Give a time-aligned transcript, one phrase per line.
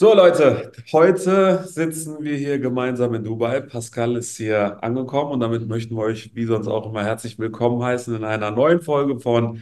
[0.00, 3.60] So, Leute, heute sitzen wir hier gemeinsam in Dubai.
[3.60, 7.82] Pascal ist hier angekommen und damit möchten wir euch, wie sonst auch immer, herzlich willkommen
[7.82, 9.60] heißen in einer neuen Folge von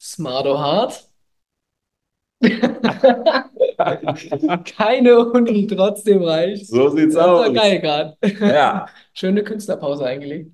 [0.00, 1.06] Smarto Hart.
[4.64, 6.66] Keine Uni, trotzdem reich.
[6.66, 7.54] So sieht's Das aus.
[7.54, 8.16] geil gerade.
[8.40, 10.50] Ja, Schöne Künstlerpause eingelegt.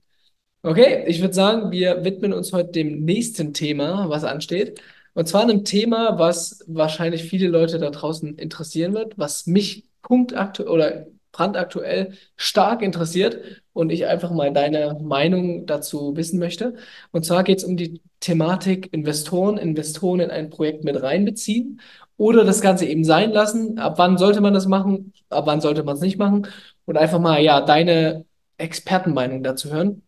[0.63, 4.83] Okay, ich würde sagen, wir widmen uns heute dem nächsten Thema, was ansteht.
[5.19, 10.69] Und zwar einem Thema, was wahrscheinlich viele Leute da draußen interessieren wird, was mich punktaktuell
[10.69, 13.41] oder brandaktuell stark interessiert
[13.73, 16.77] und ich einfach mal deine Meinung dazu wissen möchte.
[17.11, 21.81] Und zwar geht es um die Thematik Investoren, Investoren in ein Projekt mit reinbeziehen
[22.17, 23.81] oder das Ganze eben sein lassen.
[23.81, 25.13] Ab wann sollte man das machen?
[25.31, 26.47] Ab wann sollte man es nicht machen?
[26.85, 28.25] Und einfach mal, ja, deine
[28.57, 30.03] Expertenmeinung dazu hören.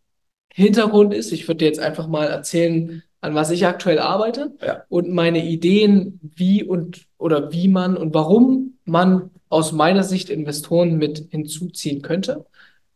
[0.55, 4.85] Hintergrund ist, ich würde dir jetzt einfach mal erzählen, an was ich aktuell arbeite ja,
[4.89, 10.97] und meine Ideen, wie und oder wie man und warum man aus meiner Sicht Investoren
[10.97, 12.47] mit hinzuziehen könnte.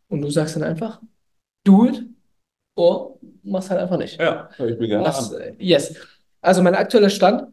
[0.08, 1.00] Und du sagst dann einfach,
[1.64, 2.04] do it
[2.76, 4.18] oder mach's halt einfach nicht.
[4.20, 5.94] ja, ich mir gerne Das, äh, yes.
[6.40, 7.48] Also mein aktueller Stand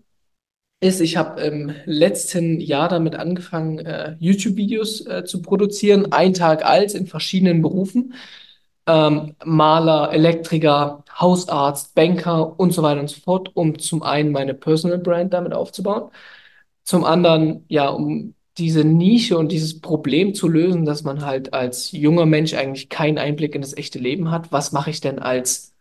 [0.81, 6.65] ist, ich habe im letzten Jahr damit angefangen, äh, YouTube-Videos äh, zu produzieren, ein Tag
[6.65, 8.13] alt in verschiedenen Berufen.
[8.91, 14.53] Ähm, Maler, Elektriker, Hausarzt, Banker und so weiter und so fort, um zum einen meine
[14.55, 16.11] Personal Brand damit aufzubauen,
[16.83, 21.91] zum anderen, ja, um diese Nische und dieses Problem zu lösen, dass man halt als
[21.93, 24.51] junger Mensch eigentlich keinen Einblick in das echte Leben hat.
[24.51, 25.73] Was mache ich denn als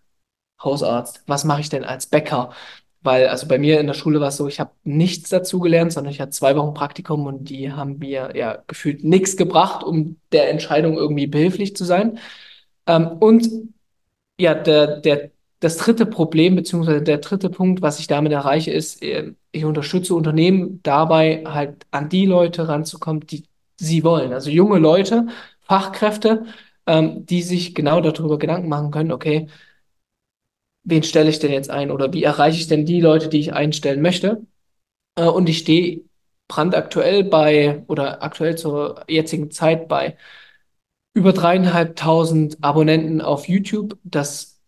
[0.62, 1.22] Hausarzt?
[1.26, 2.52] Was mache ich denn als Bäcker?
[3.02, 5.92] Weil, also bei mir in der Schule war es so, ich habe nichts dazu gelernt,
[5.92, 10.20] sondern ich hatte zwei Wochen Praktikum und die haben mir ja gefühlt nichts gebracht, um
[10.32, 12.18] der Entscheidung irgendwie behilflich zu sein.
[12.86, 13.48] Ähm, und
[14.38, 19.02] ja, der, der, das dritte Problem, beziehungsweise der dritte Punkt, was ich damit erreiche, ist,
[19.02, 23.44] äh, ich unterstütze Unternehmen dabei, halt an die Leute ranzukommen, die
[23.78, 24.32] sie wollen.
[24.32, 25.26] Also junge Leute,
[25.62, 26.46] Fachkräfte,
[26.86, 29.48] ähm, die sich genau darüber Gedanken machen können, okay,
[30.84, 33.52] wen stelle ich denn jetzt ein oder wie erreiche ich denn die Leute, die ich
[33.52, 34.46] einstellen möchte?
[35.16, 36.02] Äh, und ich stehe
[36.48, 40.16] brandaktuell bei oder aktuell zur jetzigen Zeit bei
[41.12, 43.98] über dreieinhalbtausend Abonnenten auf YouTube.
[44.04, 44.60] Das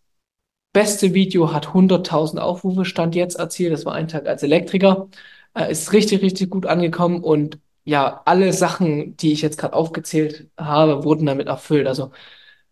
[0.73, 3.73] beste Video hat 100.000 Aufrufe, Stand jetzt erzielt.
[3.73, 5.09] Das war ein Tag als Elektriker.
[5.55, 10.49] Äh, ist richtig, richtig gut angekommen und ja, alle Sachen, die ich jetzt gerade aufgezählt
[10.57, 11.87] habe, wurden damit erfüllt.
[11.87, 12.11] Also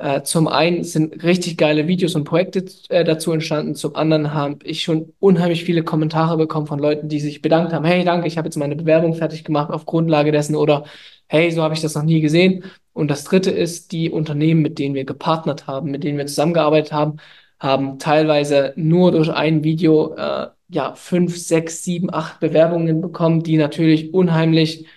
[0.01, 3.75] äh, zum einen sind richtig geile Videos und Projekte äh, dazu entstanden.
[3.75, 7.85] Zum anderen habe ich schon unheimlich viele Kommentare bekommen von Leuten, die sich bedankt haben.
[7.85, 10.85] Hey, danke, ich habe jetzt meine Bewerbung fertig gemacht auf Grundlage dessen oder
[11.27, 12.63] hey, so habe ich das noch nie gesehen.
[12.93, 16.91] Und das dritte ist, die Unternehmen, mit denen wir gepartnert haben, mit denen wir zusammengearbeitet
[16.91, 17.17] haben,
[17.59, 23.57] haben teilweise nur durch ein Video äh, ja fünf, sechs, sieben, acht Bewerbungen bekommen, die
[23.57, 24.87] natürlich unheimlich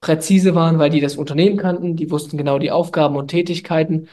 [0.00, 4.08] präzise waren, weil die das Unternehmen kannten, die wussten genau die Aufgaben und Tätigkeiten,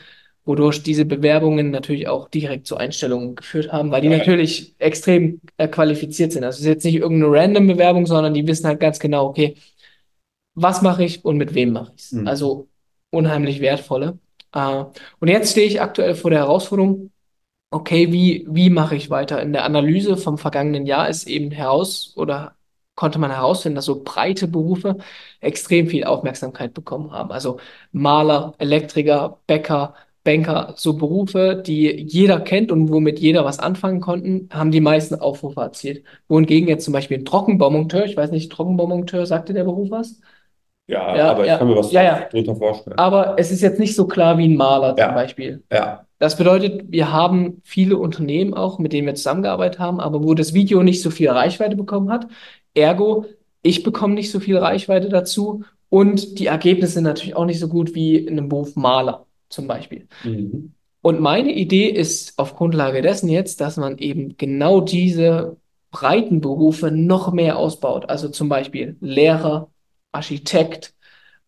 [0.46, 5.42] wodurch diese Bewerbungen natürlich auch direkt zu Einstellungen geführt haben, weil die Ja, natürlich extrem
[5.58, 6.44] äh, qualifiziert sind.
[6.44, 9.56] Also es ist jetzt nicht irgendeine random Bewerbung, sondern die wissen halt ganz genau, okay,
[10.54, 12.12] was mache ich und mit wem mache ich es.
[12.12, 12.28] hm.
[12.28, 12.70] Also
[13.10, 14.20] unheimlich wertvolle.
[14.54, 14.86] Äh,
[15.20, 17.12] und jetzt stehe ich aktuell vor der Herausforderung,
[17.72, 19.42] okay, wie, wie mache ich weiter?
[19.42, 22.56] In der Analyse vom vergangenen Jahr ist eben heraus oder
[22.96, 24.98] konnte man herausfinden, dass so breite Berufe
[25.42, 27.32] extrem viel Aufmerksamkeit bekommen haben.
[27.32, 27.60] Also
[27.92, 34.50] Maler, Elektriker, Bäcker, Banker, so Berufe, die jeder kennt und womit jeder was anfangen konnten,
[34.52, 36.06] haben die meisten Aufrufe erzielt.
[36.28, 40.20] Wohingegen jetzt zum Beispiel ein Trockenbaumonteur, ich weiß nicht, Trockenbaumonteur, sagte der Beruf was?
[40.88, 42.30] Ja, Ja, aber ich kann ja, mir was ja, ja.
[42.30, 42.98] drunter vorstellen.
[42.98, 45.64] Aber es ist jetzt nicht so klar wie ein Maler zum Ja, Beispiel.
[45.72, 50.34] ja, Das bedeutet, wir haben viele Unternehmen auch, mit denen wir zusammengearbeitet haben, aber wo
[50.34, 52.28] das Video nicht so viel Reichweite bekommen hat.
[52.74, 53.26] Ergo,
[53.62, 57.68] ich bekomme nicht so viel Reichweite dazu und die Ergebnisse sind natürlich auch nicht so
[57.68, 60.08] gut wie in einem Beruf Maler zum Beispiel.
[60.24, 60.74] mhm.
[61.02, 65.58] Und meine Idee ist auf Grundlage dessen jetzt, dass man eben genau diese
[65.92, 68.10] breiten Berufe noch mehr ausbaut.
[68.10, 69.70] Also zum Beispiel Lehrer,
[70.12, 70.96] Architekt,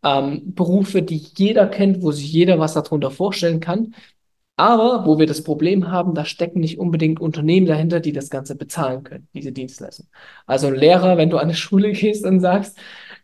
[0.04, 3.96] ähm, Berufe, die jeder kennt, wo sich jeder was darunter vorstellen kann.
[4.58, 8.56] Aber wo wir das Problem haben, da stecken nicht unbedingt Unternehmen dahinter, die das Ganze
[8.56, 10.08] bezahlen können, diese Dienstleistung.
[10.46, 12.78] Also Lehrer, wenn du an eine Schule gehst und sagst,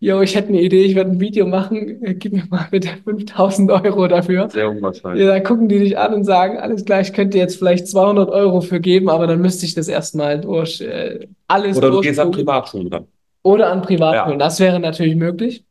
[0.04, 2.90] yo, ich hätte eine Idee, ich werde ein Video machen, äh, gib mir mal bitte
[3.04, 4.50] 5000 Euro dafür.
[4.50, 5.26] Sehr Ja, unwahrscheinlich.
[5.26, 8.62] dann gucken die dich an und sagen, alles klar, ich könnte jetzt vielleicht 200 Euro
[8.62, 12.32] für geben, aber dann müsste ich das erstmal durch, äh, alles Oder du gehst an
[12.32, 13.08] Privatschulen ran.
[13.44, 14.40] oder an Privatschulen.
[14.40, 15.66] Ja, Das wäre natürlich möglich.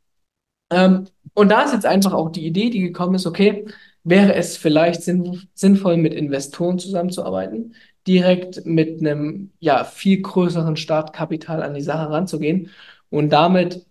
[0.70, 3.66] Ähm, und da ist jetzt einfach auch die Idee, die gekommen ist, okay,
[4.04, 7.74] wäre es vielleicht sinn sinnvoll, mit Investoren zusammenzuarbeiten,
[8.06, 12.70] direkt mit einem ja viel größeren Startkapital an die Sache ranzugehen
[13.10, 13.86] und damit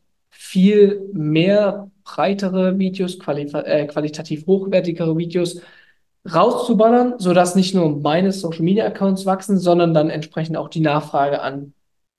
[0.51, 5.61] viel mehr breitere Videos, quali äh, qualitativ hochwertigere Videos
[6.29, 11.41] rauszuballern, sodass nicht nur meine Social Media Accounts wachsen, sondern dann entsprechend auch die Nachfrage
[11.41, 11.73] an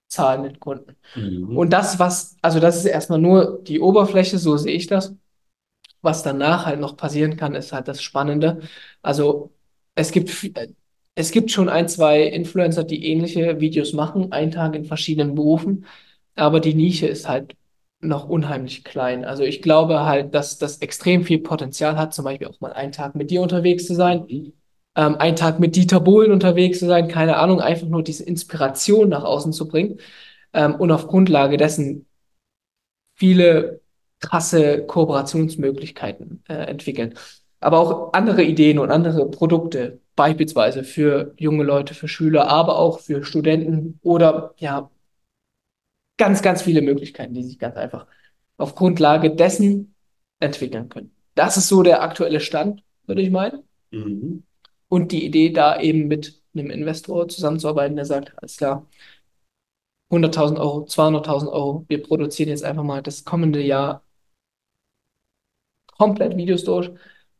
[0.08, 0.96] zahlenden Kunden.
[1.14, 1.58] Mhm.
[1.58, 5.14] Und das, was, also das ist erstmal nur die Oberfläche, so sehe ich das.
[6.00, 8.60] Was danach halt noch passieren kann, ist halt das Spannende.
[9.02, 9.52] Also
[9.94, 10.30] es gibt,
[11.14, 15.84] es gibt schon ein, zwei Influencer, die ähnliche Videos machen, einen Tag in verschiedenen Berufen,
[16.34, 17.54] aber die Nische ist halt
[18.02, 19.24] noch unheimlich klein.
[19.24, 22.92] Also ich glaube halt, dass das extrem viel Potenzial hat, zum Beispiel auch mal einen
[22.92, 24.52] Tag mit dir unterwegs zu sein, mhm.
[24.96, 29.08] ähm, einen Tag mit Dieter Bohlen unterwegs zu sein, keine Ahnung, einfach nur diese Inspiration
[29.08, 29.98] nach außen zu bringen
[30.52, 32.06] ähm, und auf Grundlage dessen
[33.14, 33.80] viele
[34.20, 37.14] krasse Kooperationsmöglichkeiten äh, entwickeln.
[37.60, 43.00] Aber auch andere Ideen und andere Produkte, beispielsweise für junge Leute, für Schüler, aber auch
[43.00, 44.90] für Studenten oder ja,
[46.22, 48.06] ganz, ganz viele Möglichkeiten, die sich ganz einfach
[48.56, 49.96] auf Grundlage dessen
[50.38, 51.10] entwickeln können.
[51.34, 53.64] Das ist so der aktuelle Stand, würde ich meinen.
[53.90, 54.44] Mhm.
[54.86, 58.86] Und die Idee, da eben mit einem Investor zusammenzuarbeiten, der sagt, alles klar,
[60.12, 64.04] 100.000 Euro, 200.000 Euro, wir produzieren jetzt einfach mal das kommende Jahr
[65.98, 66.92] komplett Videos durch,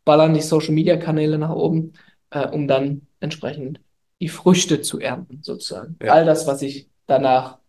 [0.05, 1.93] ballern die Social-Media-Kanäle nach oben,
[2.31, 3.81] äh, um dann entsprechend
[4.21, 5.97] die Früchte zu ernten, sozusagen.
[6.03, 6.15] Ja.
[6.15, 7.62] All das, was sich danach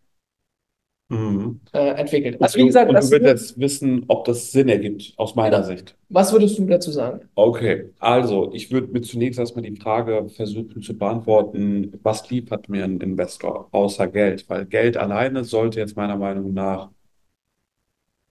[1.10, 1.60] mhm.
[1.72, 2.42] äh, entwickelt.
[2.42, 5.64] Also wie gesagt, und du willst jetzt wissen, ob das Sinn ergibt, aus meiner ja.
[5.64, 5.96] Sicht.
[6.10, 7.22] Was würdest du dazu sagen?
[7.36, 12.84] Okay, also ich würde mir zunächst erstmal die Frage versuchen zu beantworten, was liefert mir
[12.84, 14.50] ein Investor außer Geld?
[14.50, 16.90] Weil Geld alleine sollte jetzt meiner Meinung nach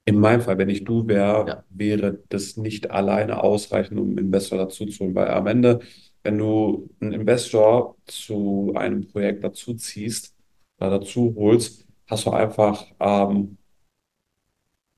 [0.05, 1.65] in meinem Fall, wenn ich du wäre, ja.
[1.71, 5.81] wäre das nicht alleine ausreichend, um einen Investor dazu zu holen, weil am Ende,
[6.25, 10.35] wenn du einen Investor zu einem Projekt dazu ziehst
[10.81, 13.59] oder dazu holst, hast du einfach ähm,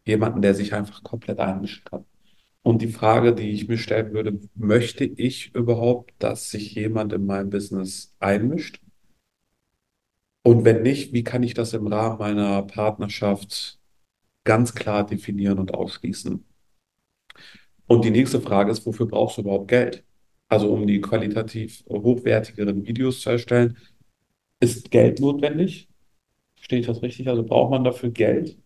[0.05, 2.05] jemanden, der sich einfach komplett einmischen kann.
[2.62, 7.26] Und die Frage, die ich mir stellen würde, möchte ich überhaupt, dass sich jemand in
[7.26, 8.81] mein Business einmischt?
[10.43, 13.78] Und wenn nicht, wie kann ich das im Rahmen meiner Partnerschaft
[14.44, 16.44] ganz klar definieren und ausschließen.
[17.87, 20.05] Und die nächste Frage ist, wofür brauchst du überhaupt Geld?
[20.49, 23.78] Also um die qualitativ hochwertigeren Videos zu erstellen,
[24.61, 25.88] ist Geld notwendig?
[26.64, 27.28] Verstehe ich das richtig?
[27.28, 28.56] Also braucht man dafür Geld?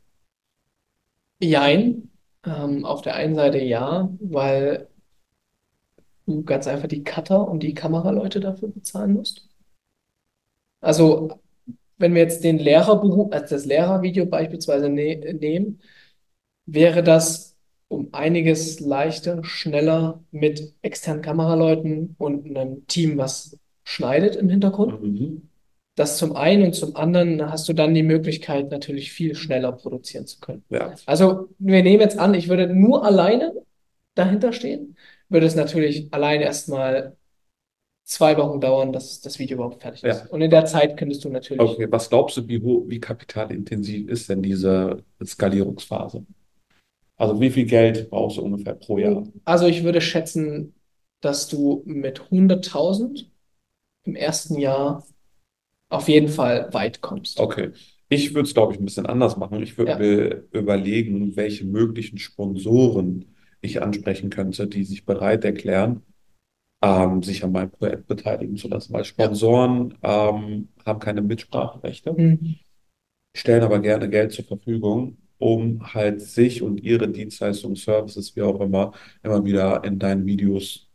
[1.40, 2.12] Jein.
[2.46, 4.86] Ähm, auf der einen Seite ja, weil
[6.24, 9.48] du ganz einfach die Cutter und die Kameraleute dafür bezahlen musst.
[10.80, 11.40] Also
[11.96, 15.80] wenn wir jetzt den Lehrerberuf, also das Lehrervideo beispielsweise ne nehmen,
[16.66, 17.56] wäre das
[17.88, 25.02] um einiges leichter, schneller mit externen Kameraleuten und einem Team, was schneidet im Hintergrund.
[25.02, 25.47] Mhm.
[25.98, 30.28] Das zum einen und zum anderen hast du dann die Möglichkeit, natürlich viel schneller produzieren
[30.28, 30.62] zu können.
[30.70, 30.94] Ja.
[31.06, 33.52] Also wir nehmen jetzt an, ich würde nur alleine
[34.14, 34.96] dahinter stehen,
[35.28, 37.16] würde es natürlich allein erstmal
[38.04, 40.20] zwei Wochen dauern, dass das Video überhaupt fertig ist.
[40.20, 40.26] Ja.
[40.30, 41.60] Und in der Zeit könntest du natürlich.
[41.60, 46.24] Okay, was glaubst du, wie, wie kapitalintensiv ist denn diese Skalierungsphase?
[47.16, 49.26] Also wie viel Geld brauchst du ungefähr pro Jahr?
[49.44, 50.74] Also ich würde schätzen,
[51.20, 53.24] dass du mit 100.000
[54.04, 55.04] im ersten Jahr
[55.88, 57.40] auf jeden Fall weit kommst.
[57.40, 57.70] Okay.
[58.11, 59.62] Ich würde es, glaube ich, ein bisschen anders machen.
[59.62, 59.99] Ich würde ja.
[59.99, 66.03] mir überlegen, welche möglichen Sponsoren ich ansprechen könnte, die sich bereit erklären,
[66.82, 72.56] ähm, sich an meinem Projekt beteiligen zu lassen, weil Sponsoren ähm, haben keine Mitspracherechte, mhm.
[73.36, 78.60] stellen aber gerne Geld zur Verfügung, um halt sich und ihre Dienstleistungen, Services, wie auch
[78.60, 80.89] immer, immer wieder in deinen Videos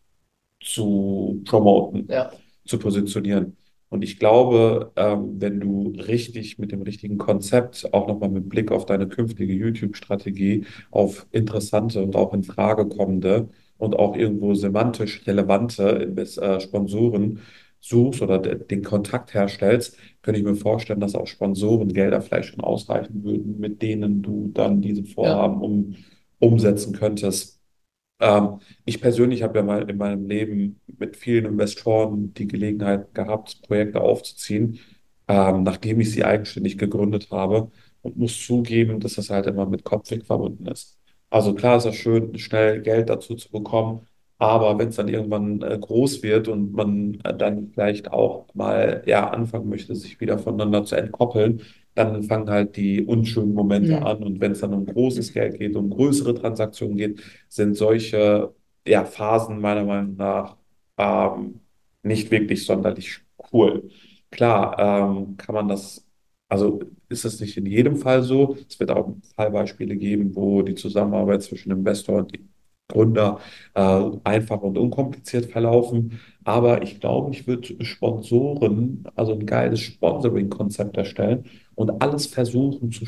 [0.61, 2.31] zu promoten, ja.
[2.65, 3.57] zu positionieren.
[3.93, 8.71] Und ich glaube, ähm, wenn du richtig mit dem richtigen Konzept, auch nochmal mit Blick
[8.71, 15.21] auf deine künftige YouTube-Strategie, auf interessante und auch in Frage kommende und auch irgendwo semantisch
[15.27, 17.41] relevante äh, Sponsoren
[17.81, 23.23] suchst oder den Kontakt herstellst, könnte ich mir vorstellen, dass auch Sponsorengelder vielleicht schon ausreichen
[23.23, 25.67] würden, mit denen du dann diese Vorhaben ja.
[25.67, 25.95] um,
[26.39, 27.59] umsetzen könntest.
[28.23, 33.61] Ähm, ich persönlich habe ja mal in meinem Leben mit vielen Investoren die Gelegenheit gehabt,
[33.63, 34.79] Projekte aufzuziehen,
[35.27, 39.83] ähm, nachdem ich sie eigenständig gegründet habe und muss zugeben, dass das halt immer mit
[39.83, 40.97] Kopfweg verbunden ist.
[41.29, 45.61] Also klar ist es schön, schnell Geld dazu zu bekommen, aber wenn es dann irgendwann
[45.61, 50.37] äh, groß wird und man äh, dann vielleicht auch mal ja anfangen möchte, sich wieder
[50.39, 51.61] voneinander zu entkoppeln,
[51.95, 54.03] dann fangen halt die unschönen Momente mhm.
[54.03, 54.23] an.
[54.23, 58.53] Und wenn es dann um großes Geld geht, um größere Transaktionen geht, sind solche
[58.87, 60.57] ja, Phasen meiner Meinung nach
[60.97, 61.61] ähm,
[62.03, 63.19] nicht wirklich sonderlich
[63.51, 63.89] cool.
[64.31, 66.05] Klar, ähm, kann man das,
[66.49, 68.57] also ist das nicht in jedem Fall so.
[68.67, 72.33] Es wird auch Fallbeispiele geben, wo die Zusammenarbeit zwischen Investor und
[72.93, 73.39] Gründer
[73.73, 76.19] äh, einfach und unkompliziert verlaufen.
[76.43, 81.45] Aber ich glaube, ich würde Sponsoren, also ein geiles Sponsoring-Konzept erstellen
[81.75, 83.05] und alles versuchen zu,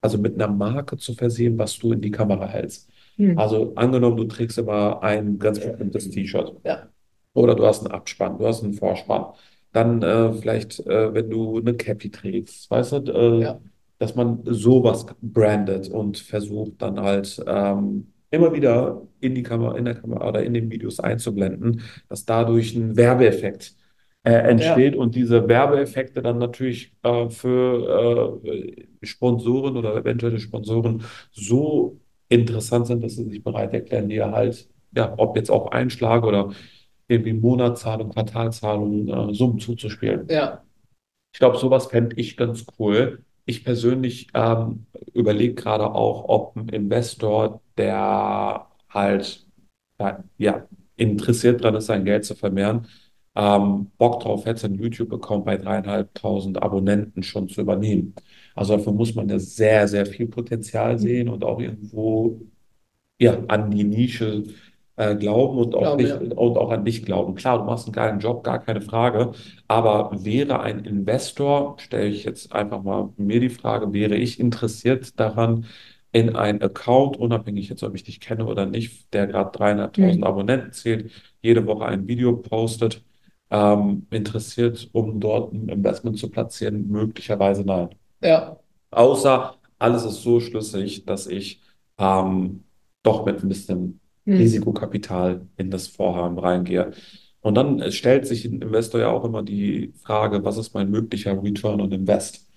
[0.00, 2.90] also mit einer Marke zu versehen, was du in die Kamera hältst.
[3.16, 3.38] Hm.
[3.38, 6.54] Also angenommen, du trägst immer ein ganz bestimmtes T-Shirt.
[6.64, 6.88] Ja.
[7.32, 9.26] Oder du hast einen Abspann, du hast einen Vorspann.
[9.72, 13.60] Dann äh, vielleicht, äh, wenn du eine Cappy trägst, weißt du, äh, ja.
[13.98, 19.84] dass man sowas brandet und versucht dann halt ähm, immer wieder in die Kamera, in
[19.84, 23.74] der Kamera oder in den Videos einzublenden, dass dadurch ein Werbeeffekt
[24.24, 25.00] äh, entsteht ja.
[25.00, 33.04] und diese Werbeeffekte dann natürlich äh, für äh, Sponsoren oder eventuelle Sponsoren so interessant sind,
[33.04, 36.52] dass sie sich bereit erklären, dir halt, ja, ob jetzt auch Einschlag oder
[37.06, 40.26] irgendwie Monatszahlung, Quartalzahlung, äh, Summen zuzuspielen.
[40.30, 40.62] Ja.
[41.32, 43.24] Ich glaube, sowas fände ich ganz cool.
[43.46, 49.46] Ich persönlich ähm, überlege gerade auch, ob ein Investor, der halt
[50.38, 52.86] ja, interessiert daran ist, sein Geld zu vermehren,
[53.34, 58.14] ähm, Bock drauf hätte, einen YouTube-Account bei dreieinhalbtausend Abonnenten schon zu übernehmen.
[58.54, 62.40] Also dafür muss man ja sehr, sehr viel Potenzial sehen und auch irgendwo
[63.18, 64.44] ja, an die Nische
[64.96, 66.16] äh, glauben und auch, nicht, ja.
[66.16, 67.34] und auch an dich glauben.
[67.34, 69.32] Klar, du machst einen geilen Job, gar keine Frage.
[69.66, 75.18] Aber wäre ein Investor, stelle ich jetzt einfach mal mir die Frage, wäre ich interessiert
[75.18, 75.66] daran,
[76.12, 80.24] in einen Account, unabhängig jetzt, ob ich dich kenne oder nicht, der gerade dreieinhalbtausend mhm.
[80.24, 81.10] Abonnenten zählt,
[81.42, 83.02] jede Woche ein Video postet,
[83.50, 86.86] ähm, interessiert, um dort ein Investment zu platzieren?
[86.86, 87.88] Möglicherweise nein.
[88.22, 88.60] Ja.
[88.92, 91.60] Außer alles ist so schlüssig, dass ich
[91.98, 92.62] ähm,
[93.02, 94.36] doch mit ein bisschen hm.
[94.36, 96.92] Risikokapital in das Vorhaben reingehe.
[97.40, 101.42] Und dann stellt sich ein Investor ja auch immer die Frage, was ist mein möglicher
[101.42, 102.48] Return on Invest?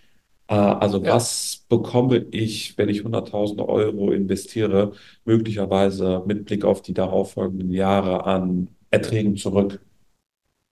[0.47, 1.15] Äh, also ja.
[1.15, 4.93] was bekomme ich, wenn ich 100.000 Euro investiere,
[5.25, 9.81] möglicherweise mit Blick auf die darauffolgenden Jahre an Erträgen zurück?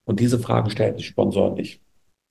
[0.05, 1.81] Und diese Fragen stellen die Sponsoren nicht.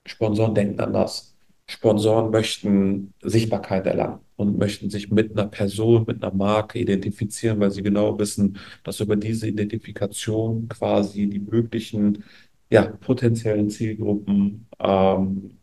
[0.06, 1.37] Sponsoren denken anders.
[1.66, 7.71] Sponsoren möchten Sichtbarkeit erlangen und möchten sich mit einer Person, mit einer Marke identifizieren, weil
[7.71, 12.25] sie genau wissen, dass über diese Identifikation quasi die möglichen
[12.71, 15.59] ja, potenziellen Zielgruppen ähm,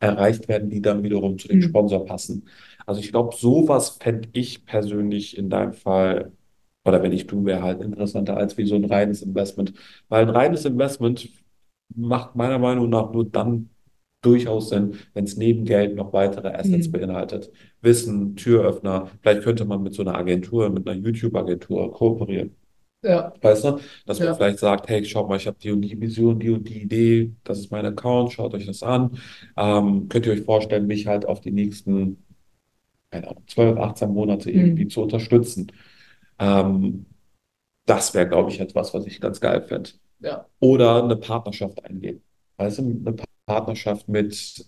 [0.00, 1.62] erreicht werden, die dann wiederum zu dem mhm.
[1.62, 2.48] Sponsor passen.
[2.86, 6.32] Also ich glaube, sowas fände ich persönlich in deinem Fall,
[6.84, 9.74] oder wenn ich du, wäre halt interessanter als wie so ein reines Investment.
[10.08, 11.30] Weil ein reines Investment
[11.94, 13.70] macht meiner Meinung nach nur dann
[14.24, 16.92] durchaus Sinn, wenn es neben Geld noch weitere Assets mhm.
[16.92, 17.50] beinhaltet.
[17.80, 22.56] Wissen, Türöffner, vielleicht könnte man mit so einer Agentur, mit einer YouTube-Agentur kooperieren.
[23.02, 23.34] Ja.
[23.40, 23.78] Weißt du?
[24.06, 24.34] Dass man ja.
[24.34, 27.34] vielleicht sagt, hey, schaut mal, ich habe die und die Vision, die und die Idee,
[27.44, 29.18] das ist mein Account, schaut euch das an.
[29.56, 32.24] Ähm, könnt ihr euch vorstellen, mich halt auf die nächsten,
[33.10, 34.58] keine Ahnung, 12, 18 Monate mhm.
[34.58, 35.70] irgendwie zu unterstützen.
[36.38, 37.06] Ähm,
[37.84, 39.90] das wäre, glaube ich, etwas, was ich ganz geil fände.
[40.20, 40.46] Ja.
[40.60, 42.22] Oder eine Partnerschaft eingehen.
[42.56, 44.66] Weißt du, eine Partnerschaft mit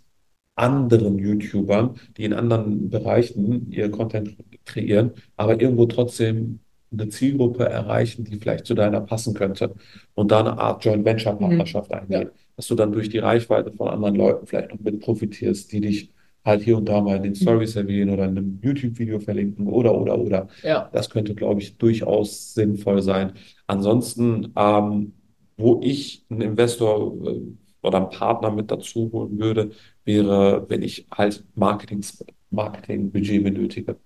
[0.55, 6.61] anderen YouTubern, die in anderen Bereichen ihr Content kreieren, aber irgendwo trotzdem
[6.93, 9.75] eine Zielgruppe erreichen, die vielleicht zu deiner passen könnte
[10.15, 11.97] und da eine Art Joint Venture Partnerschaft mhm.
[11.97, 15.81] eingehen, dass du dann durch die Reichweite von anderen Leuten vielleicht noch mit profitierst, die
[15.81, 16.11] dich
[16.45, 17.37] halt hier und da mal in den mhm.
[17.37, 20.49] Stories erwähnen oder in einem YouTube-Video verlinken oder, oder, oder.
[20.63, 20.89] Ja.
[20.93, 23.33] Das könnte, glaube ich, durchaus sinnvoll sein.
[23.67, 25.13] Ansonsten, ähm,
[25.57, 27.41] wo ich einen Investor äh,
[27.83, 29.71] oder einen Partner mit dazu holen würde,
[30.05, 32.05] wäre, wenn ich halt Marketing,
[32.51, 33.97] Marketingbudget benötige.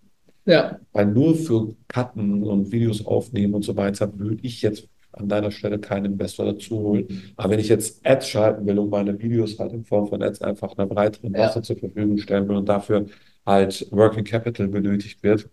[0.47, 0.79] Ja.
[0.93, 5.51] Weil nur für Cutten und Videos aufnehmen und so weiter würde ich jetzt an deiner
[5.51, 7.33] Stelle keinen Investor dazu holen.
[7.37, 10.43] Aber wenn ich jetzt Ads schalten will und meine Videos halt in Form von Ads
[10.43, 11.63] einfach einer breiteren Masse ja.
[11.63, 13.07] zur Verfügung stellen will und dafür
[13.45, 15.49] halt Working Capital benötigt wird,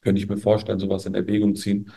[0.00, 1.90] könnte ich mir vorstellen, sowas in Erwägung ziehen.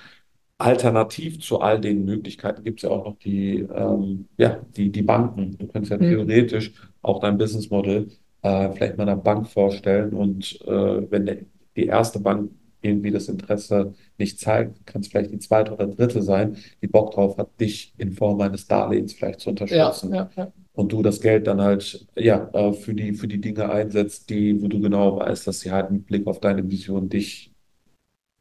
[0.57, 5.01] Alternativ zu all den Möglichkeiten gibt es ja auch noch die, ähm, ja, die, die
[5.01, 5.57] Banken.
[5.57, 6.10] Du könntest ja mhm.
[6.10, 8.07] theoretisch auch dein Business Model
[8.43, 11.38] äh, vielleicht mal einer Bank vorstellen und äh, wenn der,
[11.75, 16.22] die erste Bank irgendwie das Interesse nicht zeigt, kann es vielleicht die zweite oder dritte
[16.22, 20.13] sein, die Bock drauf hat, dich in Form eines Darlehens vielleicht zu unterstützen.
[20.13, 20.53] Ja, ja, ja.
[20.74, 24.62] Und du das Geld dann halt ja äh, für die, für die Dinge einsetzt, die,
[24.62, 27.53] wo du genau weißt, dass sie halt mit Blick auf deine Vision dich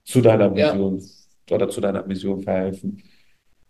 [0.05, 1.01] zu deiner Vision
[1.51, 3.03] oder zu deiner Mission verhelfen.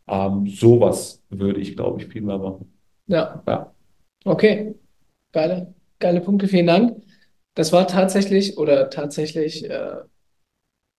[0.09, 2.73] Ähm, sowas würde ich, glaube ich, viel mehr machen.
[3.07, 3.43] Ja.
[3.47, 3.73] ja.
[4.25, 4.75] Okay.
[5.33, 6.49] Geile, geile Punkte.
[6.49, 7.03] Vielen Dank.
[7.55, 9.97] Das war tatsächlich oder tatsächlich äh,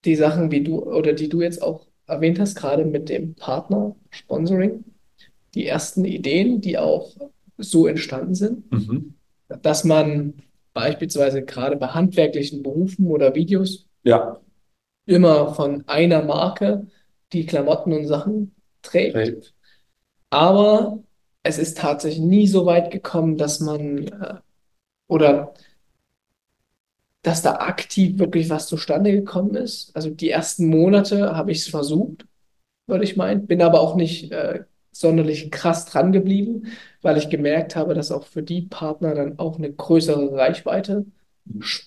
[0.04, 3.96] die Sachen, wie du oder die du jetzt auch erwähnt hast, gerade mit dem Partner
[4.10, 4.84] Sponsoring,
[5.54, 7.16] die ersten Ideen, die auch
[7.56, 9.14] so entstanden sind, mhm.
[9.62, 10.34] dass man
[10.72, 14.40] beispielsweise gerade bei handwerklichen Berufen oder Videos Ja,
[15.06, 16.86] immer von einer Marke,
[17.32, 19.14] die Klamotten und Sachen trägt.
[19.14, 19.54] trägt.
[20.30, 21.02] Aber
[21.42, 24.34] es ist tatsächlich nie so weit gekommen, dass man äh,
[25.06, 25.54] oder
[27.22, 29.94] dass da aktiv wirklich was zustande gekommen ist.
[29.96, 32.26] Also die ersten Monate habe ich es versucht,
[32.86, 36.66] würde ich meinen, bin aber auch nicht äh, sonderlich krass dran geblieben,
[37.02, 41.06] weil ich gemerkt habe, dass auch für die Partner dann auch eine größere Reichweite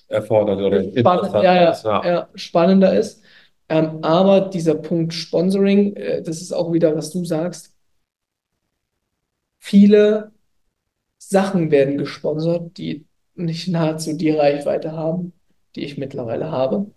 [0.07, 2.05] Erfordert oder Spann ja, ist, ja.
[2.05, 3.23] ja, spannender ist.
[3.69, 7.73] Ähm, aber dieser Punkt Sponsoring, äh, das ist auch wieder, was du sagst.
[9.59, 10.31] Viele
[11.17, 15.33] Sachen werden gesponsert, die nicht nahezu die Reichweite haben,
[15.75, 16.89] die ich mittlerweile habe.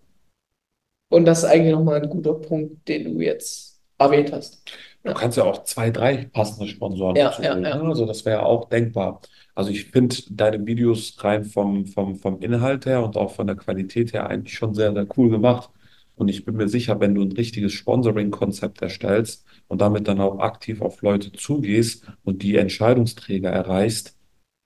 [1.08, 4.62] Und das ist eigentlich nochmal ein guter Punkt, den du jetzt erwähnt hast.
[5.02, 7.64] Du kannst ja auch zwei, drei passende Sponsoren ja, dazu ja, holen.
[7.64, 7.76] ja.
[7.76, 7.83] ne?
[7.85, 9.21] Also das wäre auch denkbar.
[9.54, 13.57] Also ich finde deine Videos rein vom, vom, vom Inhalt her und auch von der
[13.57, 15.71] Qualität her eigentlich schon sehr, sehr cool gemacht.
[16.16, 20.38] Und ich bin mir sicher, wenn du ein richtiges Sponsoring-Konzept erstellst und damit dann auch
[20.40, 24.16] aktiv auf Leute zugehst und die Entscheidungsträger erreichst,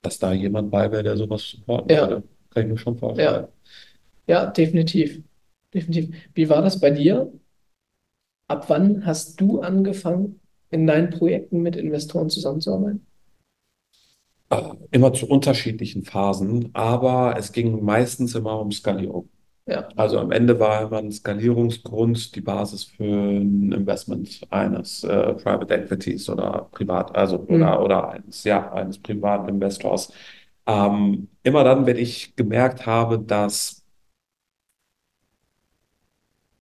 [0.03, 2.25] dass da jemand bei wäre, der sowas supporten Ja, würde.
[2.51, 3.27] Kann ich mir schon vorstellen.
[3.27, 3.49] ja,
[4.27, 5.23] ja, definitiv.
[5.75, 6.17] Definitiv.
[6.35, 7.33] Wie war das bei dir?
[8.49, 13.07] Ab wann hast du angefangen, in deinen Projekten mit Investoren zusammenzuarbeiten?
[14.51, 14.61] Äh,
[14.91, 19.29] Immer zu unterschiedlichen Phasen, aber es ging meistens immer um Skalierung.
[19.67, 19.89] Ja.
[19.97, 25.75] Also am Ende war immer ein Skalierungsgrund die Basis für ein Investment eines äh, Private
[25.75, 27.85] Equities oder Privat, also oder, Hm.
[27.85, 30.13] oder eines, ja, eines privaten Investors.
[30.67, 33.84] Ähm, immer dann, wenn ich gemerkt habe, dass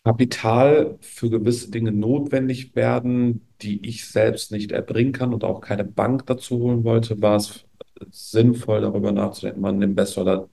[0.04, 5.86] Kapital für gewisse Dinge notwendig werden, die ich selbst nicht erbringen kann und auch keine
[5.86, 7.66] Bank dazu holen wollte, war es
[8.12, 10.50] sinnvoll, darüber nachzudenken, mal einen Investor da,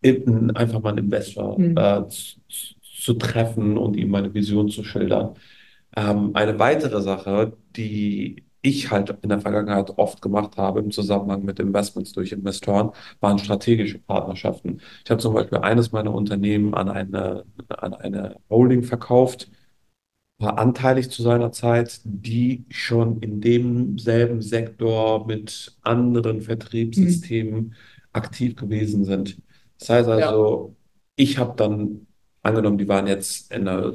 [0.00, 1.76] in, einfach mal einen Investor Hm.
[1.76, 2.40] äh, zu,
[2.82, 5.34] zu treffen und ihm meine Vision zu schildern.
[5.96, 11.44] Ähm, eine weitere Sache, die ich halt in der Vergangenheit oft gemacht habe im Zusammenhang
[11.44, 14.80] mit Investments durch Investoren, waren strategische Partnerschaften.
[15.04, 19.50] Ich habe zum Beispiel eines meiner Unternehmen an eine, an eine Holding verkauft,
[20.38, 26.40] war anteilig zu seiner Zeit, die schon in demselben Sektor mit anderen.
[26.42, 27.74] Vertriebssystemen
[28.12, 29.40] aktiv gewesen sind.
[29.78, 30.28] Das heißt Ja.
[30.28, 30.76] also,
[31.16, 32.06] ich habe dann
[32.42, 33.92] angenommen, die waren jetzt in einer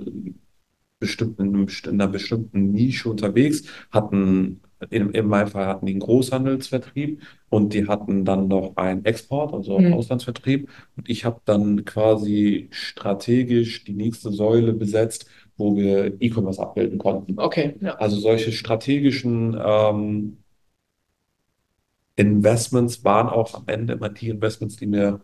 [1.00, 7.22] bestimmten, in einer bestimmten Nische unterwegs, hatten, in, in meinem Fall hatten die einen Großhandelsvertrieb
[7.50, 9.94] und die hatten dann noch einen Export, also Hm.
[9.94, 10.70] Auslandsvertrieb.
[10.96, 17.40] Und ich habe dann quasi strategisch die nächste Säule besetzt, wo wir E-Commerce abbilden konnten.
[17.40, 17.96] Okay, ja.
[17.96, 20.38] Also solche strategischen ähm,
[22.16, 25.22] Investments waren auch am Ende immer die Investments, die mir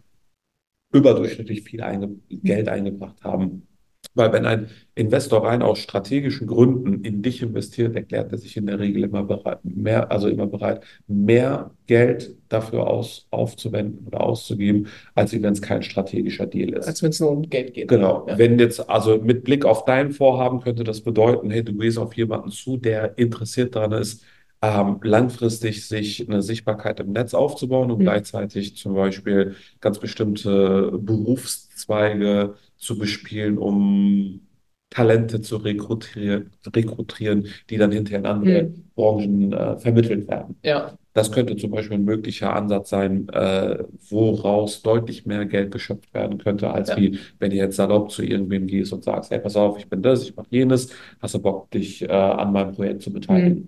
[0.92, 3.68] überdurchschnittlich viel einge Geld eingebracht haben.
[4.16, 8.68] Weil wenn ein Investor rein aus strategischen Gründen in dich investiert, erklärt er sich in
[8.68, 14.88] der Regel immer bereit, mehr, also immer bereit, mehr Geld dafür aus, aufzuwenden oder auszugeben,
[15.16, 16.88] als wenn es kein strategischer Deal ist.
[16.88, 17.88] Als wenn es nur um Geld geht.
[17.88, 18.28] Genau.
[18.28, 18.38] Ja.
[18.38, 22.13] Wenn jetzt, also mit Blick auf dein Vorhaben könnte das bedeuten, hey, du gehst auf
[22.16, 24.24] jemanden zu, der interessiert daran ist,
[24.62, 28.04] ähm, langfristig sich eine Sichtbarkeit im Netz aufzubauen und Hm.
[28.06, 34.41] gleichzeitig zum Beispiel ganz bestimmte Berufszweige zu bespielen, um
[34.89, 38.84] Talente zu rekrutieren, rekrutieren, die dann hinterher in andere Hm.
[38.96, 40.58] Branchen äh, vermittelt werden.
[40.63, 46.13] Ja, Das könnte zum Beispiel ein möglicher Ansatz sein, äh, woraus deutlich mehr Geld geschöpft
[46.13, 46.96] werden könnte, als ja.
[46.98, 50.02] wie wenn du jetzt salopp zu irgendwem gehst und sagst, hey, pass auf, ich bin
[50.02, 50.89] das, ich mache jenes,
[51.22, 53.67] hast du Bock, dich äh, an meinem Projekt zu beteiligen?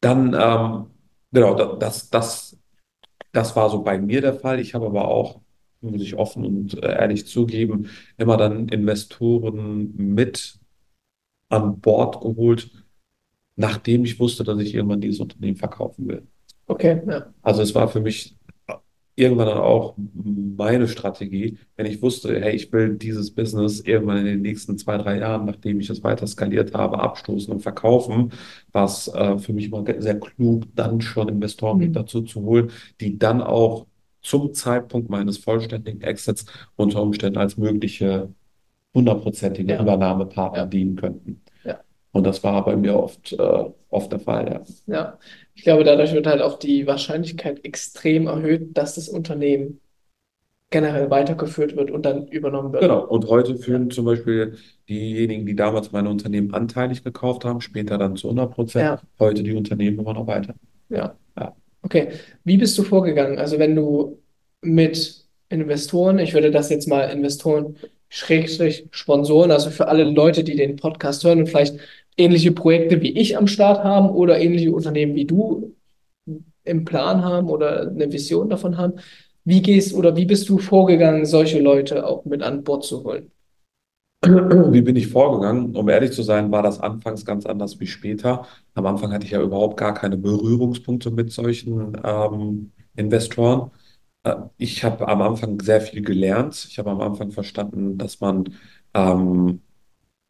[0.00, 0.86] Dann, ähm,
[1.32, 2.58] genau, da- das, das,
[3.32, 4.60] das war so bei mir der Fall.
[4.60, 5.42] Ich habe aber auch,
[5.92, 10.58] muss ich offen und äh, ehrlich zugeben, immer dann Investoren mit
[11.48, 12.70] an Bord geholt,
[13.56, 16.26] nachdem ich wusste, dass ich irgendwann dieses Unternehmen verkaufen will.
[16.66, 17.34] Okay, ja.
[17.42, 18.36] Also es war für mich
[19.16, 24.24] irgendwann dann auch meine Strategie, wenn ich wusste, hey, ich will dieses Business irgendwann in
[24.26, 28.32] den nächsten zwei, drei Jahren, nachdem ich es weiter skaliert habe, abstoßen und verkaufen,
[28.72, 31.92] war es äh, für mich mal sehr klug, dann schon Investoren mit Hm.
[31.94, 32.70] dazu zu holen,
[33.00, 33.86] die dann auch
[34.24, 38.34] zum Zeitpunkt meines vollständigen Exits unter Umständen als mögliche
[38.94, 41.42] hundertprozentige Ja, Übernahmepartner ja, dienen könnten.
[41.64, 44.62] ja, Und das war bei mir oft, äh, oft der Fall, ja.
[44.86, 45.18] ja.
[45.54, 49.80] Ich glaube, dadurch wird halt auch die Wahrscheinlichkeit extrem erhöht, dass das Unternehmen
[50.70, 52.84] generell weitergeführt wird und dann übernommen wird.
[52.84, 53.06] Genau.
[53.06, 54.58] Und heute Ja, führen zum Beispiel
[54.88, 59.42] diejenigen, die damals meine Unternehmen anteilig gekauft haben, später dann zu 100 Prozent, ja, heute
[59.42, 60.54] die Unternehmen immer noch weiter.
[60.88, 61.16] ja.
[61.84, 62.08] Okay.
[62.44, 63.38] Wie bist du vorgegangen?
[63.38, 64.18] Also wenn du
[64.62, 67.76] mit Investoren, ich würde das jetzt mal Investoren
[68.08, 71.78] Schrägstrich Sponsoren, also für alle Leute, die den Podcast hören und vielleicht
[72.16, 75.74] ähnliche Projekte wie ich am Start haben oder ähnliche Unternehmen wie du
[76.64, 78.94] im Plan haben oder eine Vision davon haben.
[79.44, 83.30] Wie gehst oder wie bist du vorgegangen, solche Leute auch mit an Bord zu holen?
[84.26, 85.76] Wie bin ich vorgegangen?
[85.76, 88.46] Um ehrlich zu sein, war das anfangs ganz anders wie später.
[88.74, 93.70] Am Anfang hatte ich ja überhaupt gar keine Berührungspunkte mit solchen ähm, Investoren.
[94.22, 96.66] Äh, Ich habe am Anfang sehr viel gelernt.
[96.70, 98.44] Ich habe am Anfang verstanden, dass man
[98.94, 99.60] ähm,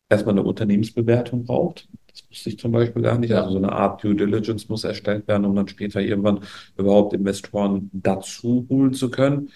[0.08, 1.88] erstmal eine Unternehmensbewertung braucht.
[2.08, 3.32] Das wusste ich zum Beispiel gar nicht.
[3.32, 6.40] Also so eine Art Due Diligence muss erstellt werden, um dann später irgendwann
[6.76, 9.50] überhaupt Investoren dazu holen zu können.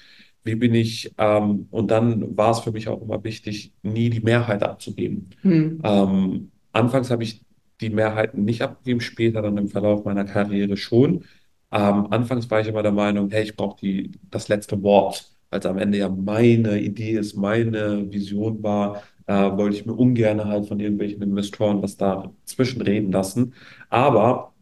[0.44, 4.20] Wie bin ich, ähm, und dann war es für mich auch immer wichtig, nie die
[4.20, 5.30] Mehrheit abzugeben.
[5.42, 5.80] hm.
[5.84, 7.42] Ähm, anfangs habe ich
[7.80, 11.24] die Mehrheiten nicht abgegeben, später dann im Verlauf meiner Karriere schon.
[11.70, 15.60] Ähm, anfangs war ich immer der Meinung, hey, ich brauche die, das letzte Wort, weil
[15.60, 20.44] es am Ende ja meine Idee ist, meine Vision war, äh, wollte ich mir ungern
[20.44, 23.54] halt von irgendwelchen Investoren was da zwischenreden lassen.
[23.90, 24.54] Aber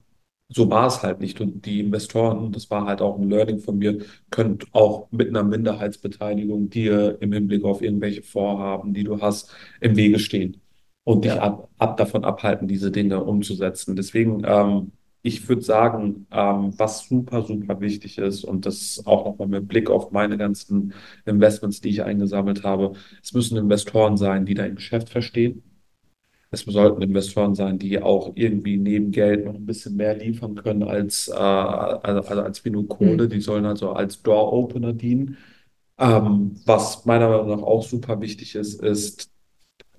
[0.48, 1.40] so war es halt nicht.
[1.40, 3.98] Und die Investoren, und das war halt auch ein Learning von mir,
[4.30, 9.96] können auch mit einer Minderheitsbeteiligung dir im Hinblick auf irgendwelche Vorhaben, die du hast, im
[9.96, 10.60] Wege stehen
[11.04, 13.96] und dich Ja, ab, ab davon abhalten, diese Dinge umzusetzen.
[13.96, 19.48] Deswegen, ähm, ich würde sagen, ähm, was super, super wichtig ist, und das auch nochmal
[19.48, 24.54] mit Blick auf meine ganzen Investments, die ich eingesammelt habe, es müssen Investoren sein, die
[24.54, 25.62] dein Geschäft verstehen
[26.50, 30.82] es sollten Investoren sein, die auch irgendwie neben Geld noch ein bisschen mehr liefern können
[30.84, 33.24] als, äh, also, also als wie nur Kohle.
[33.24, 33.30] hm.
[33.30, 35.36] Die sollen also als Door-Opener dienen.
[35.98, 39.30] Ähm, was meiner Meinung nach auch super wichtig ist, ist,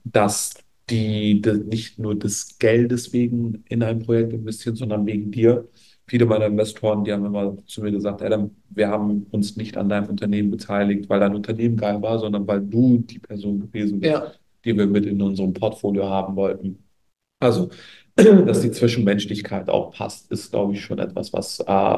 [0.04, 0.54] dass
[0.90, 5.70] die, die nicht nur des Geldes wegen in ein Projekt investieren, sondern wegen dir.
[6.08, 9.90] Viele meiner Investoren, die haben immer zu mir gesagt, Adam, wir haben uns nicht an
[9.90, 14.14] deinem Unternehmen beteiligt, weil dein Unternehmen geil war, sondern weil du die Person gewesen bist,
[14.14, 14.34] Ja,
[14.68, 16.84] die wir mit in unserem Portfolio haben wollten.
[17.40, 17.70] Also,
[18.16, 21.98] dass die Zwischenmenschlichkeit auch passt, ist, glaube ich, schon etwas, was, äh,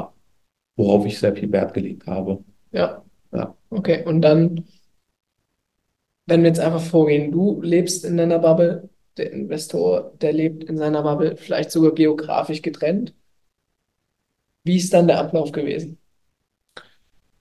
[0.75, 2.43] worauf ich sehr viel Wert gelegt habe.
[2.71, 3.03] ja,
[3.33, 3.55] Ja.
[3.69, 4.05] okay.
[4.05, 4.65] Und dann,
[6.27, 10.77] wenn wir jetzt einfach vorgehen, du lebst in deiner Bubble, der Investor, der lebt in
[10.77, 13.13] seiner Bubble, vielleicht sogar geografisch getrennt.
[14.63, 15.98] Wie ist dann der Ablauf gewesen?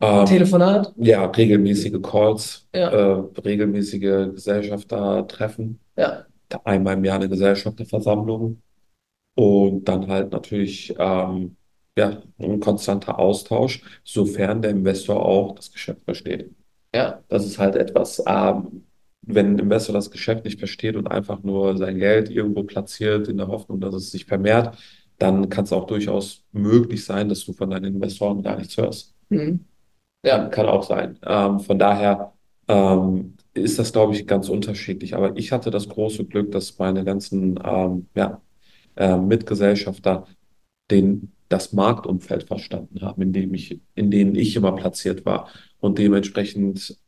[0.00, 0.94] Ähm, Telefonat?
[0.96, 6.26] ja, regelmäßige Calls, äh, Ja, regelmäßige Gesellschaftertreffen, ja,
[6.64, 8.62] einmal im Jahr eine Gesellschafterversammlung
[9.36, 11.56] und dann halt natürlich ähm,
[11.98, 16.50] ja, ein konstanter Austausch, sofern der Investor auch das Geschäft versteht.
[16.94, 18.86] ja, Das ist halt etwas, ähm,
[19.22, 23.36] wenn ein Investor das Geschäft nicht versteht und einfach nur sein Geld irgendwo platziert in
[23.36, 24.78] der Hoffnung, dass es sich vermehrt,
[25.18, 29.14] dann kann es auch durchaus möglich sein, dass du von deinen Investoren gar nichts hörst.
[29.30, 29.58] hm.
[30.22, 31.18] Kann, Ja, kann auch sein.
[31.24, 32.32] Ähm, von daher
[32.68, 35.14] ähm, ist das, glaube ich, ganz unterschiedlich.
[35.14, 38.42] Aber ich hatte das große Glück, dass meine ganzen ähm, ja,
[38.96, 40.26] äh, Mitgesellschafter
[40.90, 45.48] den, das Marktumfeld verstanden haben, in dem ich, in denen ich immer platziert war
[45.80, 46.98] und dementsprechend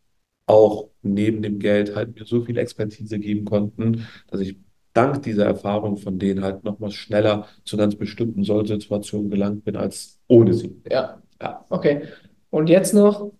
[0.46, 4.57] auch neben dem Geld halt mir so viel Expertise geben konnten, dass ich
[4.92, 10.18] dank dieser Erfahrung von denen halt nochmal schneller zu ganz bestimmten Sollsituationen gelangt bin als
[10.29, 10.77] ohne sie.
[10.90, 11.64] ja, Ja.
[11.70, 12.03] okay.
[12.50, 13.32] Und jetzt noch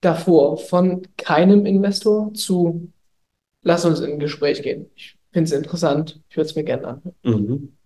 [0.00, 2.92] davor, von keinem Investor zu,
[3.62, 4.86] lass uns in ein Gespräch gehen.
[4.96, 7.14] Ich finde es interessant, ich würde es mir gerne anhören.
[7.24, 7.76] Mhm.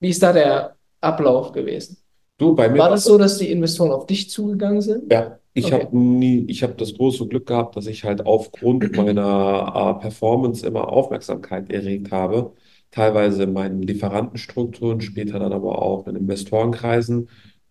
[0.00, 1.98] Wie ist da der Ablauf gewesen?
[2.38, 5.12] Du, bei mir War das so, dass die Investoren auf dich zugegangen sind?
[5.12, 5.84] Ja, ich Okay.
[5.84, 10.64] habe nie, ich habe das große Glück gehabt, dass ich halt aufgrund meiner äh, Performance
[10.64, 12.52] immer Aufmerksamkeit erregt habe.
[12.90, 17.28] Teilweise in meinen Lieferantenstrukturen, später dann aber auch in Investorenkreisen.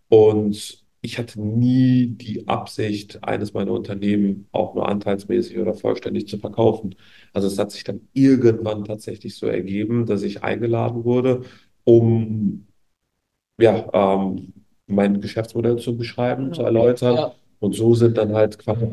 [0.10, 6.38] Und ich hatte nie die Absicht, eines meiner Unternehmen auch nur anteilsmäßig oder vollständig zu
[6.40, 6.96] verkaufen.
[7.34, 11.42] Also es hat sich dann irgendwann tatsächlich so ergeben, dass ich eingeladen wurde,
[11.84, 12.68] um
[13.60, 14.54] ja, ähm,
[14.88, 17.18] mein Geschäftsmodell zu beschreiben, zu Ah, erläutern.
[17.18, 18.86] ja, Und so sind dann halt quasi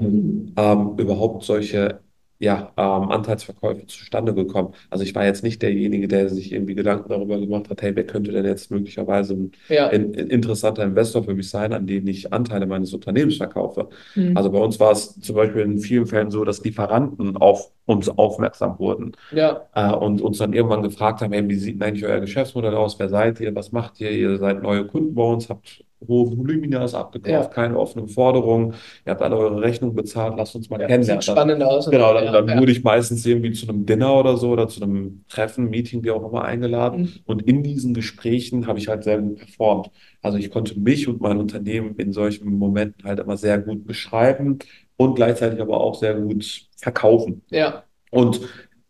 [0.56, 2.00] ähm, überhaupt solche
[2.44, 4.74] ja, ähm, Anteilsverkäufe zustande gekommen.
[4.90, 8.06] Also ich war jetzt nicht derjenige, der sich irgendwie Gedanken darüber gemacht hat, hey, wer
[8.06, 12.06] könnte denn jetzt möglicherweise ein, ja, ein, ein interessanter Investor für mich sein, an den
[12.06, 13.88] ich Anteile meines Unternehmens verkaufe.
[14.14, 17.72] hm, Also bei uns war es zum Beispiel in vielen Fällen so, dass Lieferanten auf
[17.86, 21.82] uns aufmerksam wurden ja, äh, und uns dann irgendwann gefragt haben, hey, wie sieht denn
[21.82, 22.98] eigentlich euer Geschäftsmodell aus?
[22.98, 23.54] Wer seid ihr?
[23.54, 24.10] Was macht ihr?
[24.10, 28.74] Ihr seid neue Kunden bei uns, habt hohe Volumina abgekauft, ja, keine offenen Forderungen,
[29.06, 30.86] ihr habt alle eure Rechnungen bezahlt, lasst uns mal ja.
[30.86, 31.22] kennenlernen.
[31.22, 31.90] Sieht Dann, spannend aus.
[31.90, 32.60] Genau, dann, dann ja.
[32.60, 36.10] wurde ich meistens irgendwie zu einem Dinner oder so oder zu einem Treffen, Meeting, wie
[36.10, 37.04] auch immer, eingeladen.
[37.04, 39.90] Hm, Und in diesen Gesprächen habe ich halt sehr gut performt.
[40.22, 44.58] Also ich konnte mich und mein Unternehmen in solchen Momenten halt immer sehr gut beschreiben,
[44.96, 47.42] und gleichzeitig aber auch sehr gut verkaufen.
[47.50, 47.84] Ja.
[48.10, 48.40] Und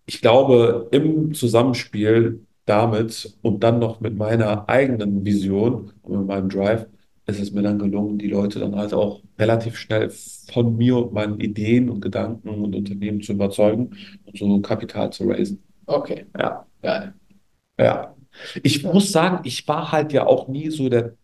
[0.07, 6.49] ich glaube, im Zusammenspiel damit und dann noch mit meiner eigenen Vision und mit meinem
[6.49, 6.87] Drive
[7.27, 11.13] ist es mir dann gelungen, die Leute dann halt auch relativ schnell von mir und
[11.13, 15.63] meinen Ideen und Gedanken und Unternehmen zu überzeugen und so Kapital zu raisen.
[15.87, 16.27] Okay.
[16.39, 16.67] Ja.
[16.83, 17.15] Geil.
[17.79, 18.15] Ja.
[18.63, 21.15] Ich muss sagen, ich war halt ja auch nie so der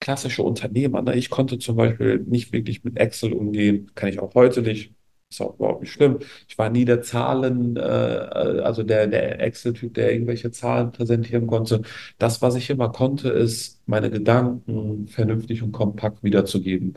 [0.00, 1.02] klassische Unternehmer.
[1.02, 1.16] Ne?
[1.16, 4.94] Ich konnte zum Beispiel nicht wirklich mit Excel umgehen, kann ich auch heute nicht.
[5.30, 6.20] Ist auch überhaupt nicht schlimm.
[6.48, 11.82] Ich war nie der Zahlen, äh, also der, der Excel-Typ, der irgendwelche Zahlen präsentieren konnte.
[12.18, 16.94] Das, was ich immer konnte, ist, meine Gedanken vernünftig und kompakt wiederzugeben.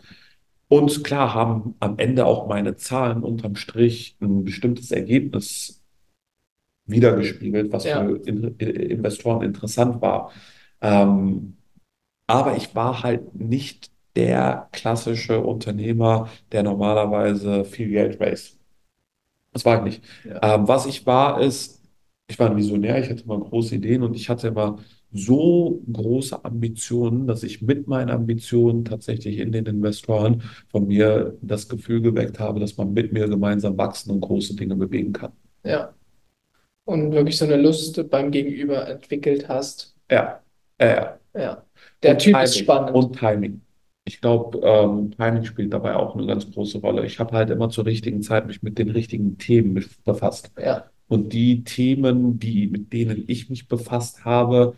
[0.69, 5.81] Und klar haben am Ende auch meine Zahlen unterm Strich ein bestimmtes Ergebnis
[6.85, 8.03] wiedergespiegelt, was Ja.
[8.05, 10.31] für In Investoren interessant war.
[10.81, 11.57] Ähm,
[12.33, 18.57] aber ich war halt nicht der klassische Unternehmer, der normalerweise viel Geld raised.
[19.53, 20.03] Das war ich nicht.
[20.23, 20.55] Ja.
[20.55, 21.81] Ähm, was ich war, ist,
[22.27, 24.79] ich war ein Visionär, ich hatte immer große Ideen und ich hatte immer
[25.11, 31.67] so große Ambitionen, dass ich mit meinen Ambitionen tatsächlich in den Investoren von mir das
[31.67, 35.33] Gefühl geweckt habe, dass man mit mir gemeinsam wachsen und große Dinge bewegen kann.
[35.63, 35.93] Ja.
[36.85, 39.95] Und wirklich so eine Lust beim Gegenüber entwickelt hast.
[40.09, 40.41] Ja,
[40.77, 41.63] äh, Ja.
[42.03, 42.91] Der und Typ ist Timing spannend.
[42.95, 43.61] und Timing.
[44.05, 47.05] Ich glaube, ähm, Timing spielt dabei auch eine ganz große Rolle.
[47.05, 50.51] Ich habe halt immer zur richtigen Zeit mich mit den richtigen Themen bef- befasst.
[50.61, 50.85] Ja.
[51.07, 54.73] Und die Themen, die, mit denen ich mich befasst habe,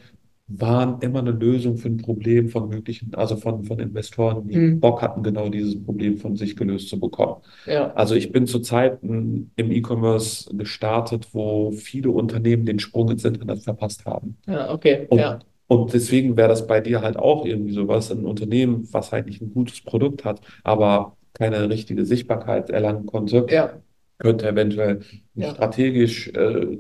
[0.47, 4.79] waren immer eine Lösung für ein Problem von möglichen, also von, von Investoren, die Hm.
[4.81, 7.37] Bock hatten, genau dieses Problem von sich gelöst zu bekommen.
[7.65, 7.93] Ja.
[7.93, 13.63] Also ich bin zurzeit m, im E-Commerce gestartet, wo viele Unternehmen den Sprung ins Internet
[13.63, 14.37] verpasst haben.
[14.47, 15.07] Ja, okay.
[15.09, 15.39] Und, Ja.
[15.67, 19.41] Und deswegen wäre das bei dir halt auch irgendwie sowas, ein Unternehmen, was halt nicht
[19.41, 23.73] ein gutes Produkt hat, aber keine richtige Sichtbarkeit erlangen konnte, Ja.
[24.19, 24.97] könnte eventuell
[25.35, 25.51] ein Ja.
[25.51, 26.77] strategisch äh,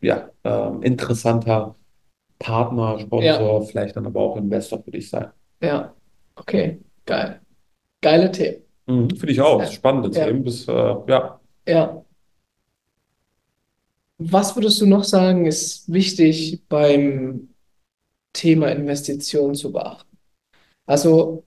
[0.00, 1.74] ja, ähm, interessanter
[2.38, 3.00] Partner, Ja.
[3.00, 5.28] Sponsor, vielleicht dann aber auch Investor für dich sein.
[5.62, 5.94] Ja.
[6.36, 6.80] Okay.
[7.06, 7.40] Geil.
[8.00, 8.58] Geile Themen.
[8.86, 9.60] Mhm, finde ich auch.
[9.60, 9.66] Ja.
[9.66, 10.26] Spannende Ja.
[10.26, 10.42] Themen.
[10.44, 11.40] Bis, äh, ja.
[11.66, 12.04] Ja.
[14.18, 17.48] Was würdest du noch sagen, ist wichtig beim
[18.34, 20.18] Thema Investitionen zu beachten?
[20.86, 21.44] Also,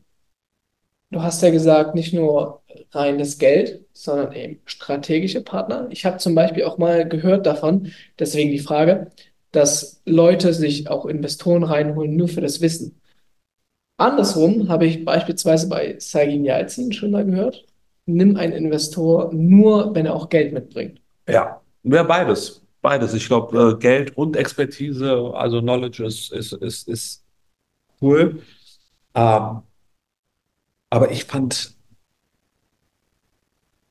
[1.12, 5.88] du hast ja gesagt, nicht nur reines Geld, sondern eben strategische Partner.
[5.92, 9.12] Ich habe zum Beispiel auch mal gehört davon, deswegen die Frage,
[9.52, 13.00] dass Leute sich auch Investoren reinholen, nur für das Wissen.
[13.98, 17.66] Andersrum habe ich beispielsweise bei Saigin Yalcin schon mal gehört,
[18.06, 21.02] nimm einen Investor nur, wenn er auch Geld mitbringt.
[21.28, 22.62] Ja, ja, beides.
[22.82, 23.14] Beides.
[23.14, 27.26] Ich glaube, äh, Geld und Expertise, also Knowledge ist, ist, ist, ist
[28.02, 28.42] cool.
[29.16, 29.64] Ähm,
[30.90, 31.78] aber ich fand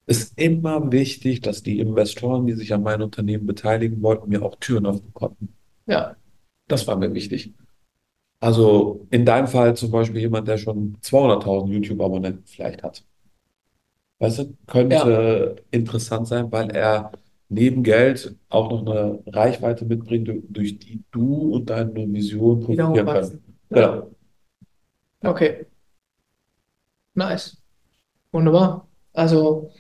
[0.07, 4.57] es immer wichtig, dass die Investoren, die sich an meinem Unternehmen beteiligen wollten, mir auch
[4.57, 5.55] Türen öffnen konnten.
[5.87, 6.17] Ja,
[6.69, 7.55] Das war mir wichtig.
[8.41, 13.05] Also in deinem Fall zum Beispiel jemand, der schon 200.000 YouTube-Abonnenten vielleicht hat.
[14.19, 17.13] Weißt du, ja, könnte interessant sein, weil er
[17.49, 22.95] neben Geld auch noch eine Reichweite mitbringt, du- durch die du und deine Vision profitieren.
[22.95, 23.23] Ja,
[23.71, 24.11] Genau.
[25.23, 25.31] Ja.
[25.31, 25.67] okay,
[27.15, 27.57] nice.
[28.33, 28.89] Wunderbar.
[29.13, 29.71] Also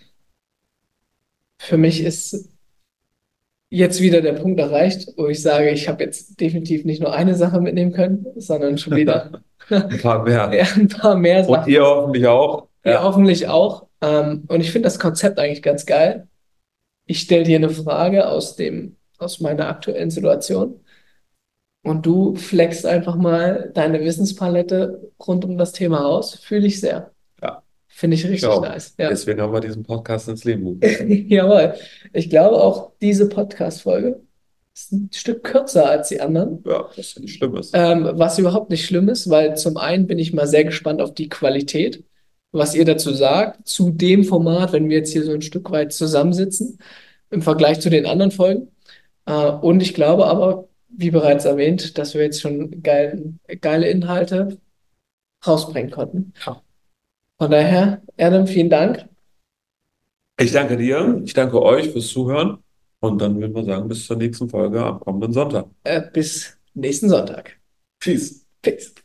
[1.58, 2.50] für mich ist
[3.68, 7.34] jetzt wieder der Punkt erreicht, wo ich sage, ich habe jetzt definitiv nicht nur eine
[7.34, 10.50] Sache mitnehmen können, sondern schon wieder Ein paar mehr.
[10.54, 11.72] ja, ein paar mehr Und Sachen.
[11.72, 12.68] ihr hoffentlich auch.
[12.84, 13.02] Ihr Ja.
[13.02, 13.86] hoffentlich auch.
[14.00, 16.28] Ähm, und ich finde das Konzept eigentlich ganz geil.
[17.06, 20.80] Ich stelle dir eine Frage aus dem, aus meiner aktuellen Situation
[21.82, 26.34] und du flexst einfach mal deine Wissenspalette rund um das Thema aus.
[26.34, 27.12] Fühle ich sehr.
[27.40, 28.60] Ja, Finde ich ich richtig auch.
[28.60, 28.94] nice.
[28.98, 29.08] Ja.
[29.08, 31.08] Deswegen haben wir diesen Podcast ins Leben gerufen.
[31.28, 31.74] Jawohl.
[32.12, 34.20] Ich glaube auch, diese Podcast-Folge
[34.74, 36.62] ist ein Stück kürzer als die anderen.
[36.66, 37.70] Ja, was ja nicht schlimm ist.
[37.72, 41.14] Ähm, was überhaupt nicht schlimm ist, weil zum einen bin ich mal sehr gespannt auf
[41.14, 42.02] die Qualität,
[42.56, 45.92] was ihr dazu sagt, zu dem Format, wenn wir jetzt hier so ein Stück weit
[45.92, 46.78] zusammensitzen,
[47.30, 48.68] im Vergleich zu den anderen Folgen.
[49.26, 54.58] Äh, und ich glaube aber, wie bereits erwähnt, dass wir jetzt schon geil, geile Inhalte
[55.46, 56.32] rausbringen konnten.
[56.44, 56.62] Ja.
[57.38, 59.06] Von daher, Adam, vielen Dank.
[60.38, 61.20] Ich danke dir.
[61.24, 62.58] Ich danke euch fürs Zuhören.
[63.00, 65.66] Und dann würden wir sagen, bis zur nächsten Folge am kommenden Sonntag.
[65.84, 67.58] Äh, bis nächsten Sonntag.
[68.00, 68.44] Peace.
[68.62, 68.94] Peace.